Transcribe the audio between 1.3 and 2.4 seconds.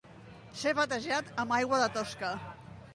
amb aigua de tosca.